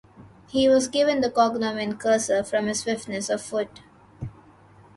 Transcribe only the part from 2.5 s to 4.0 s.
his swiftness of foot.